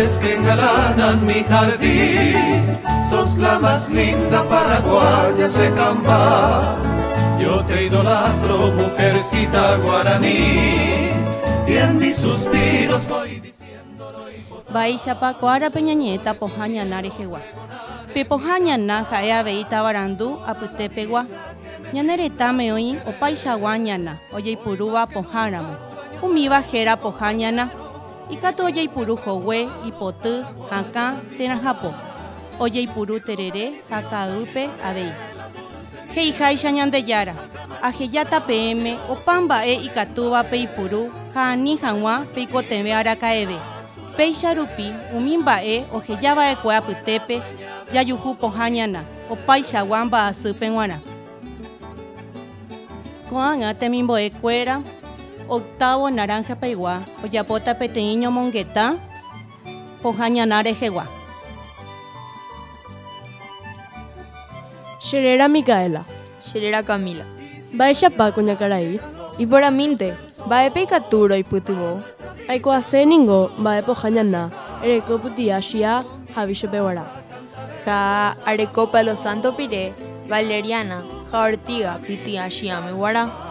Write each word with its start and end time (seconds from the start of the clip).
flores 0.00 0.18
que 0.18 0.34
engalanan 0.34 1.26
mi 1.26 1.44
jardín. 1.44 2.78
Sos 3.08 3.36
la 3.38 3.58
más 3.58 3.88
linda 3.88 4.46
paraguaya 4.48 5.48
secamba. 5.48 6.76
Yo 7.38 7.64
te 7.64 7.84
idolatro, 7.84 8.72
mujercita 8.72 9.76
guaraní. 9.76 11.10
Y 11.66 11.76
en 11.76 11.98
mis 11.98 12.16
suspiros 12.16 13.06
voy 13.08 13.40
diciéndolo 13.40 14.30
y 14.30 14.72
Baixapa 14.72 15.34
koara 15.34 15.70
peñañeta 15.70 16.34
pohaña 16.34 16.84
narejegua. 16.84 17.40
Pe 18.14 18.24
pohaña 18.24 18.76
na 18.76 19.04
jaea 19.04 19.42
veita 19.42 19.82
barandu 19.82 20.38
apute 20.46 20.88
pegua. 20.88 21.26
Ñaneretame 21.92 22.72
oí 22.72 22.98
opaichagua 23.06 23.76
ñana 23.78 24.20
ojeipurúva 24.32 25.06
poháramo. 25.06 25.74
Umíva 26.22 26.62
héra 26.72 26.96
pohañana. 26.96 27.79
Ikatu 28.30 28.64
ojeipuru 28.64 29.16
hogue 29.16 29.68
ipoty 29.88 30.34
hakã 30.70 31.04
térãhapo. 31.38 31.90
Ojeipuru 32.58 33.18
terere 33.26 33.64
ha 33.90 33.98
ka'ýpe 34.10 34.62
avei. 34.88 35.12
He'iháicha 36.14 36.70
Ñandejára. 36.70 37.34
Ahejáta 37.82 38.40
peẽme 38.40 38.92
opa 39.08 39.40
mba'e 39.40 39.74
ikatúva 39.86 40.44
peipuru 40.44 41.10
ha 41.34 41.42
ani 41.52 41.76
hag̃ua 41.82 42.14
peikotevẽ 42.34 42.92
araka'eve. 43.00 43.58
Péicha 44.16 44.54
rupi 44.54 44.86
umi 45.16 45.38
mba'e 45.38 45.76
ohejava'ekue 45.96 46.74
apytépe 46.76 47.36
jajuhu 47.92 48.34
pohãñana 48.40 49.00
opaichagua 49.32 50.04
mba'asýpe 50.04 50.66
g̃uarã. 50.74 50.98
Ko'ág̃a 53.30 53.70
temimbo'ekuéra 53.80 54.76
octavo 55.50 56.06
naranja 56.10 56.54
peigua 56.62 56.94
ojapóta 57.24 57.74
peteĩ 57.74 58.14
ñomongetã 58.22 58.84
pohãñana 60.02 60.62
rehegua. 60.62 61.04
Xerera 65.06 65.48
Micaela. 65.48 66.02
Xerera 66.40 66.82
Camila. 66.82 67.24
Mba'éichapa 67.74 68.32
kuñakarai. 68.34 69.00
Iporãmínte, 69.42 70.08
mba'épe 70.46 70.80
ikatúrõ 70.86 71.34
oipytyvõ. 71.38 71.90
Aikuaaséningo 72.52 73.38
mba'e 73.60 73.82
pohañana 73.88 74.42
ereko 74.84 75.18
putia 75.22 75.60
chia 75.60 76.00
havícho 76.34 76.68
peguara. 76.72 77.04
Ha 77.86 77.98
areko 78.46 78.86
Palo 78.92 79.14
Santo 79.16 79.52
Pire, 79.56 79.92
Valeriana, 80.28 81.02
ha 81.32 81.38
Ortiga, 81.46 81.98
Pitia 82.06 82.46
Guara, 82.94 83.24
Verbenaí, 83.24 83.49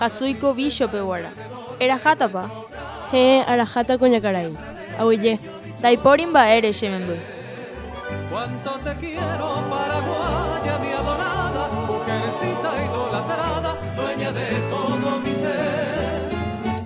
ha 0.00 0.08
Suiko 0.08 0.54
Bishop 0.54 0.92
Guara. 0.92 1.30
Era 1.78 1.98
hatapa, 1.98 2.50
He 3.12 3.42
arahata 3.46 3.98
kuñakarai. 3.98 4.56
Aguille. 4.98 5.38
Taiporin 5.82 6.28
mba'ére 6.28 6.72
che 6.72 6.88
memby. 6.88 7.18
Cuánto 8.30 8.78
te 8.84 8.94
quiero, 9.00 9.48
Paraguaya, 9.68 10.78
mi 10.82 10.92
adorada, 11.00 11.68
mujercita 11.88 12.70
idolatrada, 12.86 13.76
dueña 13.96 14.30
de 14.32 14.48
todo 14.70 15.18
mi 15.24 15.34
ser. 15.34 16.30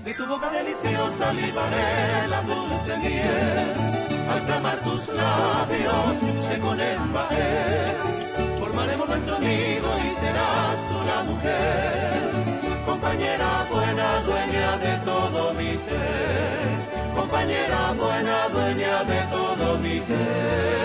De 0.04 0.14
tu 0.14 0.26
boca 0.26 0.48
deliciosa 0.50 1.32
libaré 1.32 2.26
la 2.26 2.40
dulce 2.42 2.96
miel, 2.96 3.68
al 4.30 4.42
clamar 4.46 4.80
tus 4.80 5.08
labios 5.08 6.18
se 6.46 6.58
con 6.58 6.78
Formaremos 8.58 9.08
nuestro 9.08 9.38
nido 9.38 9.88
y 10.08 10.14
serás 10.14 10.45
compañera 17.14 17.92
buena, 17.92 18.48
dueña 18.48 19.04
de 19.04 19.20
todo 19.30 19.78
mi 19.78 20.00
ser. 20.00 20.75